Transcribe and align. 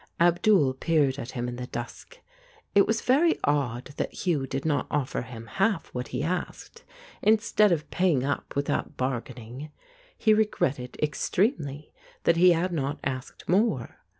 Abdul 0.19 0.73
peered 0.73 1.19
at 1.19 1.33
him 1.33 1.47
in 1.47 1.57
the 1.57 1.67
dusk. 1.67 2.17
It 2.73 2.87
was 2.87 3.01
very 3.01 3.37
odd 3.43 3.93
that 3.97 4.11
Hugh 4.25 4.47
did 4.47 4.65
not 4.65 4.87
offer 4.89 5.21
him 5.21 5.45
half 5.45 5.93
what 5.93 6.07
he 6.07 6.23
asked, 6.23 6.83
instead 7.21 7.71
of 7.71 7.87
paying 7.91 8.23
up 8.23 8.55
without 8.55 8.97
bargaining. 8.97 9.69
He 10.17 10.33
regretted 10.33 10.97
extremely 11.03 11.93
that 12.23 12.37
he 12.37 12.53
had 12.53 12.73
not 12.73 12.99
asked 13.03 13.47
more. 13.47 13.97